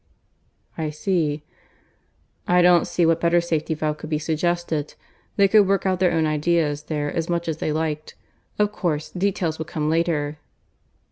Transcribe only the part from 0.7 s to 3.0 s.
"I see." "I don't